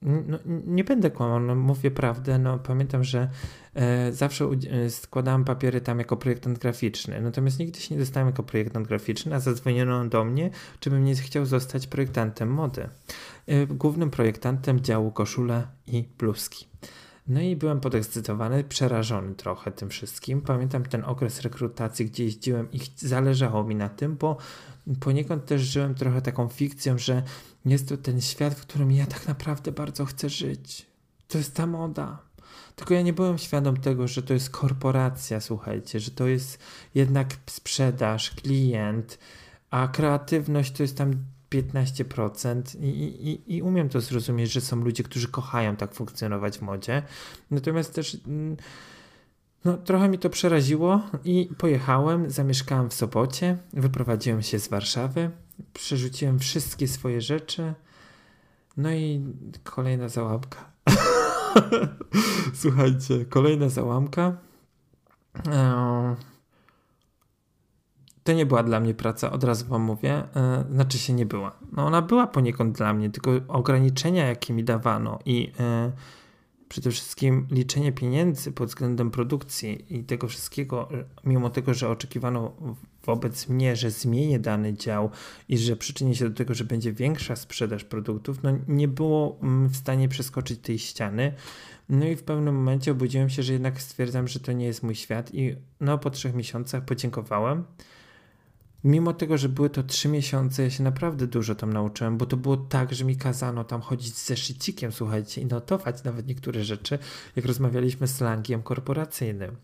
[0.01, 2.39] no, nie będę kłamał, no, mówię prawdę.
[2.39, 3.29] No, pamiętam, że
[3.73, 8.43] e, zawsze e, składałem papiery tam jako projektant graficzny, natomiast nigdy się nie dostałem jako
[8.43, 12.89] projektant graficzny, a zadzwoniono do mnie, czy bym nie chciał zostać projektantem mody.
[13.47, 16.67] E, głównym projektantem działu koszule i bluzki.
[17.27, 20.41] No i byłem podekscytowany, przerażony trochę tym wszystkim.
[20.41, 24.37] Pamiętam ten okres rekrutacji, gdzie jeździłem i zależało mi na tym, bo
[24.99, 27.23] poniekąd też żyłem trochę taką fikcją, że
[27.65, 30.85] jest to ten świat, w którym ja tak naprawdę bardzo chcę żyć.
[31.27, 32.19] To jest ta moda.
[32.75, 36.59] Tylko ja nie byłem świadom tego, że to jest korporacja, słuchajcie, że to jest
[36.95, 39.19] jednak sprzedaż, klient,
[39.69, 41.13] a kreatywność to jest tam
[41.51, 42.87] 15% i,
[43.29, 47.03] i, i umiem to zrozumieć, że są ludzie, którzy kochają tak funkcjonować w modzie.
[47.51, 48.57] Natomiast też mm,
[49.65, 55.31] no, trochę mi to przeraziło i pojechałem, zamieszkałem w Sopocie, wyprowadziłem się z Warszawy,
[55.73, 57.73] przerzuciłem wszystkie swoje rzeczy.
[58.77, 59.21] No i
[59.63, 60.71] kolejna załamka.
[62.53, 64.37] Słuchajcie, kolejna załamka.
[65.47, 66.15] E,
[68.23, 70.23] to nie była dla mnie praca, od razu wam mówię.
[70.35, 71.51] E, znaczy się nie była.
[71.71, 75.91] No ona była poniekąd dla mnie, tylko ograniczenia, jakie mi dawano i e,
[76.69, 80.89] przede wszystkim liczenie pieniędzy pod względem produkcji i tego wszystkiego,
[81.23, 82.53] mimo tego, że oczekiwano
[83.05, 85.09] wobec mnie, że zmienię dany dział
[85.49, 89.69] i że przyczynię się do tego, że będzie większa sprzedaż produktów, no nie było mm,
[89.69, 91.33] w stanie przeskoczyć tej ściany.
[91.89, 94.95] No i w pewnym momencie obudziłem się, że jednak stwierdzam, że to nie jest mój
[94.95, 97.63] świat i no po trzech miesiącach podziękowałem.
[98.83, 102.37] Mimo tego, że były to trzy miesiące, ja się naprawdę dużo tam nauczyłem, bo to
[102.37, 106.99] było tak, że mi kazano tam chodzić z zeszycikiem, słuchajcie, i notować nawet niektóre rzeczy,
[107.35, 109.55] jak rozmawialiśmy slangiem korporacyjnym.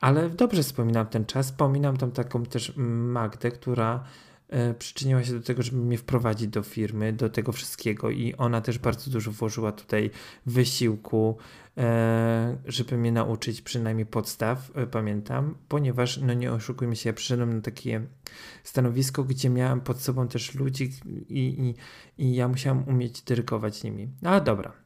[0.00, 1.46] Ale dobrze wspominam ten czas.
[1.46, 4.04] Wspominam tam taką też Magdę, która
[4.48, 8.60] e, przyczyniła się do tego, żeby mnie wprowadzić do firmy, do tego wszystkiego i ona
[8.60, 10.10] też bardzo dużo włożyła tutaj
[10.46, 11.38] wysiłku,
[11.76, 17.54] e, żeby mnie nauczyć przynajmniej podstaw, e, pamiętam, ponieważ, no nie oszukujmy się, ja przyszedłem
[17.54, 18.06] na takie
[18.64, 20.92] stanowisko, gdzie miałem pod sobą też ludzi
[21.28, 21.74] i, i,
[22.24, 24.08] i ja musiałem umieć dyrygować nimi.
[24.22, 24.83] Ale dobra,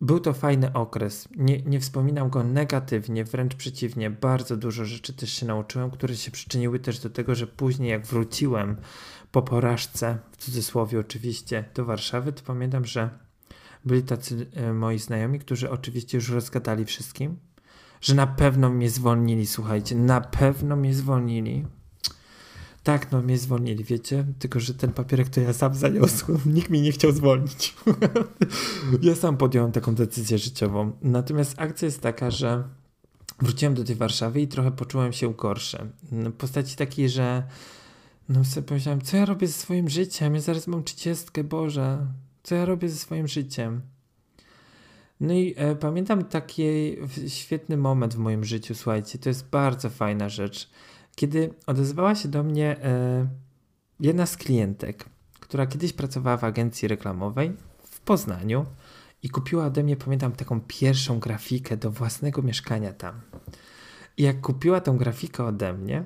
[0.00, 1.28] był to fajny okres.
[1.36, 4.10] Nie, nie wspominam go negatywnie, wręcz przeciwnie.
[4.10, 8.06] Bardzo dużo rzeczy też się nauczyłem, które się przyczyniły też do tego, że później, jak
[8.06, 8.76] wróciłem
[9.32, 13.10] po porażce, w cudzysłowie oczywiście, do Warszawy, to pamiętam, że
[13.84, 17.36] byli tacy e, moi znajomi, którzy oczywiście już rozgadali wszystkim,
[18.00, 21.66] że na pewno mnie zwolnili, słuchajcie, na pewno mnie zwolnili.
[22.84, 24.24] Tak, no mnie zwolnili, wiecie?
[24.38, 26.40] Tylko, że ten papierek to ja sam zaniosłem.
[26.54, 27.74] Nikt mi nie chciał zwolnić.
[29.02, 30.92] ja sam podjąłem taką decyzję życiową.
[31.02, 32.64] Natomiast akcja jest taka, że
[33.40, 35.86] wróciłem do tej Warszawy i trochę poczułem się gorsze.
[36.12, 37.42] W postaci takiej, że
[38.28, 40.34] no sobie pomyślałem, co ja robię ze swoim życiem?
[40.34, 42.06] Ja zaraz mam trzydziestkę, Boże.
[42.42, 43.80] Co ja robię ze swoim życiem?
[45.20, 46.64] No i e, pamiętam taki
[47.28, 50.70] świetny moment w moim życiu, słuchajcie, to jest bardzo fajna rzecz
[51.14, 53.26] kiedy odezwała się do mnie e,
[54.00, 55.04] jedna z klientek,
[55.40, 57.52] która kiedyś pracowała w agencji reklamowej
[57.84, 58.66] w Poznaniu
[59.22, 63.20] i kupiła ode mnie, pamiętam, taką pierwszą grafikę do własnego mieszkania tam.
[64.16, 66.04] I jak kupiła tą grafikę ode mnie,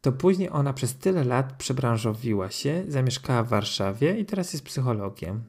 [0.00, 5.44] to później ona przez tyle lat przebranżowiła się, zamieszkała w Warszawie i teraz jest psychologiem.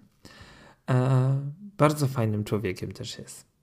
[0.89, 1.39] E,
[1.77, 3.54] bardzo fajnym człowiekiem też jest.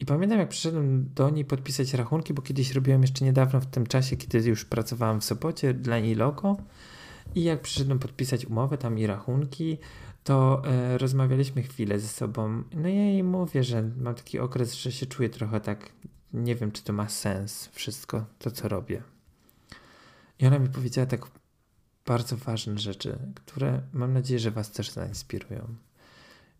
[0.00, 3.86] I pamiętam, jak przyszedłem do niej podpisać rachunki, bo kiedyś robiłem jeszcze niedawno w tym
[3.86, 6.56] czasie, kiedy już pracowałem w Sopocie dla niej logo.
[7.34, 9.78] I jak przyszedłem podpisać umowę tam i rachunki,
[10.24, 12.62] to e, rozmawialiśmy chwilę ze sobą.
[12.74, 15.92] No ja jej mówię, że mam taki okres, że się czuję trochę tak,
[16.32, 19.02] nie wiem, czy to ma sens, wszystko to, co robię.
[20.38, 21.26] I ona mi powiedziała tak
[22.06, 25.74] bardzo ważne rzeczy, które mam nadzieję, że Was też zainspirują.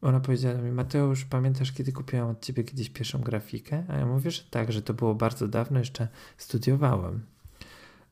[0.02, 3.84] Ona powiedziała mi, Mateusz, pamiętasz, kiedy kupiłam od ciebie kiedyś pierwszą grafikę?
[3.88, 6.08] A ja mówię, że tak, że to było bardzo dawno, jeszcze
[6.38, 7.20] studiowałem.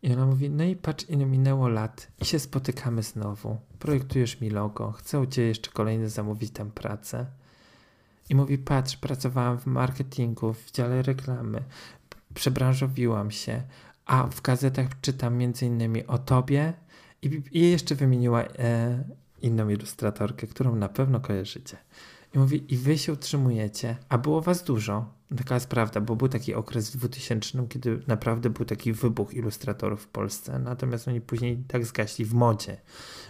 [0.03, 3.57] I ona mówi, no i patrz, ile minęło lat i się spotykamy znowu.
[3.79, 7.27] Projektujesz mi logo, chcę u ciebie jeszcze kolejny zamówić tam pracę.
[8.31, 11.62] I mówi, patrz, pracowałam w marketingu, w dziale reklamy,
[12.35, 13.62] przebranżowiłam się,
[14.07, 16.72] a w gazetach czytam między innymi o tobie
[17.22, 19.05] i, i jeszcze wymieniła e,
[19.42, 21.77] inną ilustratorkę, którą na pewno kojarzycie.
[22.35, 25.14] I mówi, i wy się utrzymujecie, a było was dużo.
[25.37, 30.03] Taka jest prawda, bo był taki okres w 2000, kiedy naprawdę był taki wybuch ilustratorów
[30.03, 32.77] w Polsce, natomiast oni później tak zgaśli w modzie,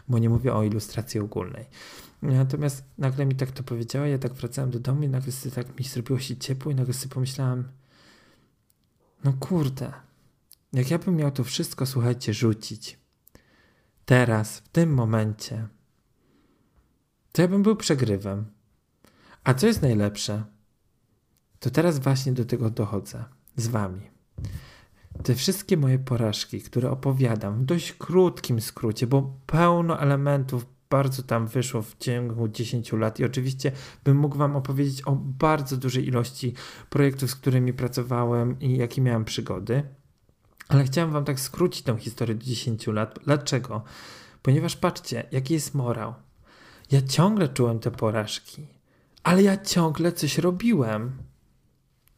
[0.09, 1.65] bo nie mówię o ilustracji ogólnej.
[2.23, 5.79] Natomiast nagle mi tak to powiedziała, ja tak wracałem do domu i nagle sobie tak
[5.79, 7.69] mi zrobiło się ciepło i nagle sobie pomyślałem,
[9.25, 9.93] no kurde,
[10.73, 12.99] jak ja bym miał to wszystko, słuchajcie, rzucić,
[14.05, 15.69] teraz, w tym momencie,
[17.33, 18.45] to ja bym był przegrywem.
[19.45, 20.45] A co jest najlepsze?
[21.61, 23.25] To teraz właśnie do tego dochodzę
[23.57, 24.01] z wami.
[25.23, 31.47] Te wszystkie moje porażki, które opowiadam w dość krótkim skrócie, bo pełno elementów bardzo tam
[31.47, 33.73] wyszło w ciągu 10 lat i oczywiście
[34.05, 36.55] bym mógł wam opowiedzieć o bardzo dużej ilości
[36.91, 39.83] projektów, z którymi pracowałem i jakie miałem przygody.
[40.69, 43.19] Ale chciałem wam tak skrócić tą historię do 10 lat.
[43.25, 43.83] Dlaczego?
[44.43, 46.15] Ponieważ patrzcie, jaki jest morał.
[46.91, 48.67] Ja ciągle czułem te porażki,
[49.23, 51.13] ale ja ciągle coś robiłem.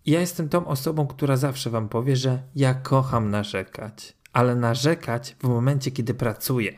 [0.06, 5.48] Ja jestem tą osobą, która zawsze wam powie, że ja kocham narzekać, ale narzekać w
[5.48, 6.72] momencie, kiedy pracuję,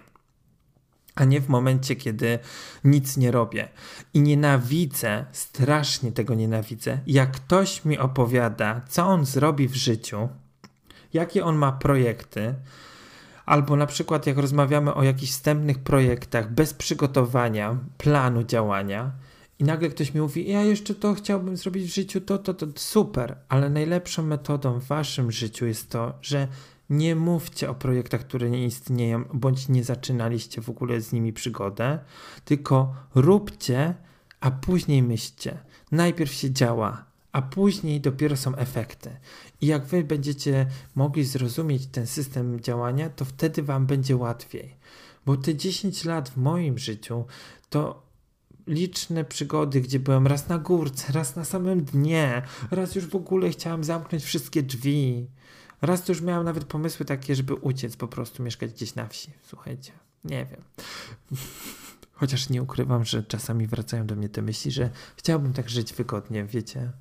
[1.14, 2.38] a nie w momencie, kiedy
[2.84, 3.68] nic nie robię.
[4.14, 10.28] I nienawidzę, strasznie tego nienawidzę, jak ktoś mi opowiada, co on zrobi w życiu,
[11.12, 12.54] jakie on ma projekty,
[13.46, 19.12] Albo na przykład jak rozmawiamy o jakichś wstępnych projektach bez przygotowania planu działania
[19.58, 22.66] i nagle ktoś mi mówi, ja jeszcze to chciałbym zrobić w życiu, to, to, to,
[22.76, 26.48] super, ale najlepszą metodą w waszym życiu jest to, że
[26.90, 31.98] nie mówcie o projektach, które nie istnieją, bądź nie zaczynaliście w ogóle z nimi przygodę,
[32.44, 33.94] tylko róbcie,
[34.40, 35.58] a później myślcie.
[35.92, 39.16] Najpierw się działa, a później dopiero są efekty.
[39.60, 44.76] I jak wy będziecie mogli zrozumieć ten system działania, to wtedy wam będzie łatwiej.
[45.26, 47.24] Bo te 10 lat w moim życiu
[47.70, 48.02] to
[48.66, 53.50] liczne przygody, gdzie byłem raz na górce, raz na samym dnie, raz już w ogóle
[53.50, 55.26] chciałem zamknąć wszystkie drzwi.
[55.82, 59.30] Raz to już miałem nawet pomysły takie, żeby uciec, po prostu mieszkać gdzieś na wsi.
[59.42, 59.92] Słuchajcie,
[60.24, 60.62] nie wiem.
[62.12, 66.44] Chociaż nie ukrywam, że czasami wracają do mnie te myśli, że chciałbym tak żyć wygodnie,
[66.44, 66.92] wiecie.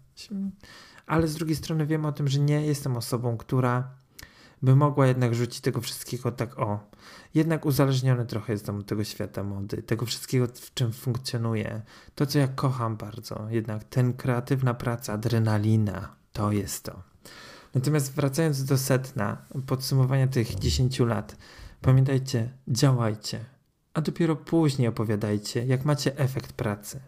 [1.05, 3.91] Ale z drugiej strony wiem o tym, że nie jestem osobą, która
[4.61, 6.79] by mogła jednak rzucić tego wszystkiego tak o.
[7.33, 11.81] Jednak uzależniony trochę jestem od tego świata mody, tego wszystkiego, w czym funkcjonuję.
[12.15, 17.03] To, co ja kocham bardzo, jednak ten kreatywna praca, adrenalina, to jest to.
[17.75, 19.37] Natomiast wracając do setna,
[19.67, 21.37] podsumowania tych 10 lat,
[21.81, 23.45] pamiętajcie, działajcie,
[23.93, 26.99] a dopiero później opowiadajcie, jak macie efekt pracy.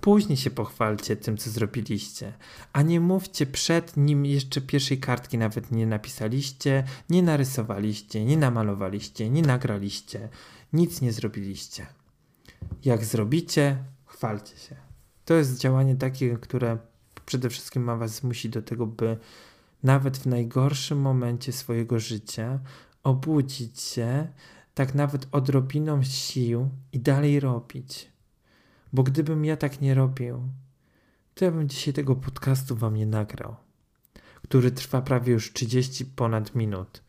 [0.00, 2.32] Później się pochwalcie tym, co zrobiliście,
[2.72, 9.30] a nie mówcie przed nim jeszcze pierwszej kartki nawet nie napisaliście, nie narysowaliście, nie namalowaliście,
[9.30, 10.28] nie nagraliście,
[10.72, 11.86] nic nie zrobiliście.
[12.84, 14.76] Jak zrobicie, chwalcie się.
[15.24, 16.78] To jest działanie takie, które
[17.26, 19.16] przede wszystkim ma was zmusić do tego, by
[19.82, 22.60] nawet w najgorszym momencie swojego życia
[23.02, 24.28] obudzić się
[24.74, 28.10] tak nawet odrobiną sił i dalej robić.
[28.92, 30.42] Bo gdybym ja tak nie robił,
[31.34, 33.56] to ja bym dzisiaj tego podcastu wam nie nagrał,
[34.42, 37.02] który trwa prawie już 30 ponad minut.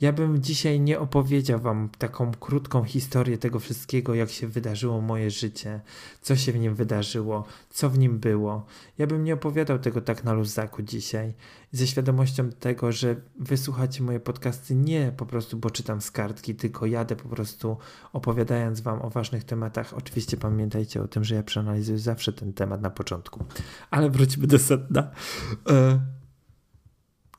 [0.00, 5.30] Ja bym dzisiaj nie opowiedział wam taką krótką historię tego wszystkiego, jak się wydarzyło moje
[5.30, 5.80] życie,
[6.22, 8.66] co się w nim wydarzyło, co w nim było.
[8.98, 11.34] Ja bym nie opowiadał tego tak na luzaku dzisiaj,
[11.72, 16.86] ze świadomością tego, że wysłuchacie moje podcasty nie po prostu, bo czytam z kartki, tylko
[16.86, 17.76] jadę po prostu
[18.12, 19.94] opowiadając wam o ważnych tematach.
[19.94, 23.44] Oczywiście pamiętajcie o tym, że ja przeanalizuję zawsze ten temat na początku.
[23.90, 25.10] Ale wróćmy do sedna.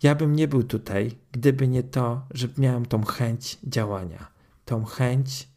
[0.04, 4.28] Ja bym nie był tutaj, gdyby nie to, że miałem tą chęć działania,
[4.66, 5.48] tą chęć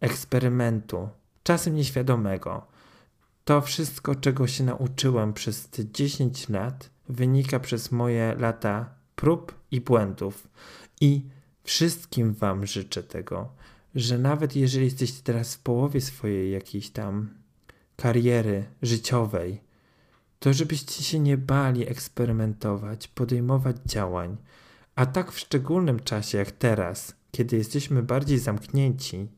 [0.00, 1.08] eksperymentu,
[1.42, 2.66] czasem nieświadomego.
[3.44, 9.80] To wszystko, czego się nauczyłem przez te 10 lat, wynika przez moje lata prób i
[9.80, 10.48] błędów.
[11.00, 11.22] I
[11.64, 13.48] wszystkim Wam życzę tego,
[13.94, 17.28] że nawet jeżeli jesteście teraz w połowie swojej jakiejś tam
[17.96, 19.60] kariery życiowej,
[20.38, 24.36] to żebyście się nie bali eksperymentować, podejmować działań,
[24.94, 29.28] a tak w szczególnym czasie jak teraz, kiedy jesteśmy bardziej zamknięci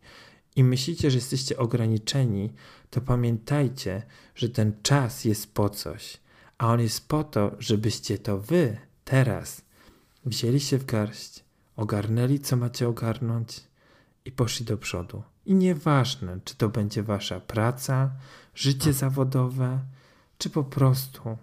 [0.57, 2.53] i myślicie, że jesteście ograniczeni,
[2.90, 4.03] to pamiętajcie,
[4.34, 6.20] że ten czas jest po coś,
[6.59, 9.62] a on jest po to, żebyście to wy teraz
[10.24, 11.44] wzięli się w garść,
[11.76, 13.61] ogarnęli co macie ogarnąć
[14.24, 15.22] i poszli do przodu.
[15.46, 18.11] I nieważne, czy to będzie wasza praca,
[18.55, 19.78] życie zawodowe,
[20.39, 21.39] czy po prostu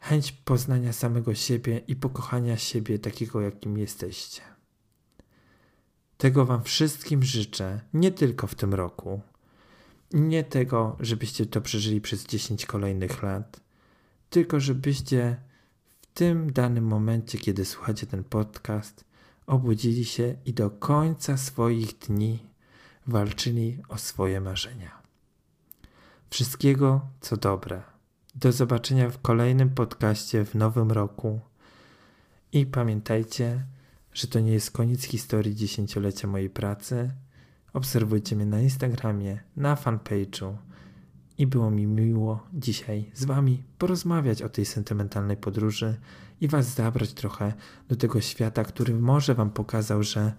[0.00, 4.42] chęć poznania samego siebie i pokochania siebie takiego, jakim jesteście.
[6.16, 9.20] Tego Wam wszystkim życzę, nie tylko w tym roku.
[10.12, 13.60] Nie tego, żebyście to przeżyli przez 10 kolejnych lat,
[14.30, 15.36] tylko żebyście
[16.00, 19.04] w tym danym momencie, kiedy słuchacie ten podcast,
[19.46, 22.38] obudzili się i do końca swoich dni
[23.06, 25.02] walczyli o swoje marzenia.
[26.30, 27.89] Wszystkiego, co dobre.
[28.34, 31.40] Do zobaczenia w kolejnym podcaście w nowym roku.
[32.52, 33.64] I pamiętajcie,
[34.12, 37.10] że to nie jest koniec historii dziesięciolecia mojej pracy.
[37.72, 40.56] Obserwujcie mnie na Instagramie, na fanpage'u.
[41.38, 45.96] I było mi miło dzisiaj z Wami porozmawiać o tej sentymentalnej podróży
[46.40, 47.52] i Was zabrać trochę
[47.88, 50.32] do tego świata, który może Wam pokazał, że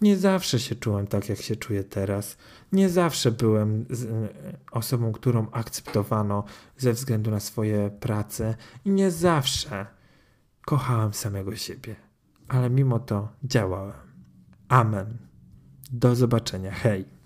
[0.00, 2.36] nie zawsze się czułem tak, jak się czuję teraz.
[2.72, 6.44] Nie zawsze byłem e, osobą, którą akceptowano
[6.76, 9.86] ze względu na swoje prace i nie zawsze
[10.66, 11.96] kochałem samego siebie.
[12.48, 13.92] Ale mimo to działałem.
[14.68, 15.18] Amen.
[15.92, 16.70] Do zobaczenia.
[16.72, 17.17] Hej.